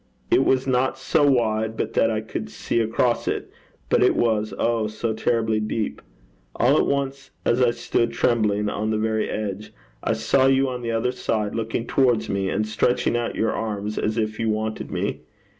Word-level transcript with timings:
It 0.31 0.43
was 0.45 0.65
not 0.65 0.97
so 0.97 1.23
wide 1.29 1.77
but 1.77 1.93
that 1.93 2.09
I 2.09 2.21
could 2.21 2.49
see 2.49 2.79
across 2.79 3.27
it, 3.27 3.51
but 3.87 4.01
it 4.01 4.15
was 4.15 4.51
oh! 4.57 4.87
so 4.87 5.13
terribly 5.13 5.59
deep. 5.59 6.01
All 6.55 6.75
at 6.79 6.87
once, 6.87 7.29
as 7.45 7.61
I 7.61 7.69
stood 7.69 8.11
trembling 8.11 8.67
on 8.67 8.89
the 8.89 8.97
very 8.97 9.29
edge, 9.29 9.71
I 10.03 10.13
saw 10.13 10.47
you 10.47 10.67
on 10.69 10.81
the 10.81 10.89
other 10.89 11.11
side, 11.11 11.53
looking 11.53 11.85
towards 11.85 12.29
me, 12.29 12.49
and 12.49 12.65
stretching 12.67 13.15
out 13.15 13.35
your 13.35 13.51
arms 13.53 13.99
as 13.99 14.17
if 14.17 14.39
you 14.39 14.49
wanted 14.49 14.89
me. 14.89 15.21